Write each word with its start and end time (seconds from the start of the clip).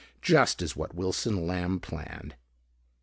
Just 0.23 0.63
as 0.63 0.75
what 0.75 0.95
Wilson 0.95 1.45
Lamb 1.45 1.79
planned. 1.79 2.33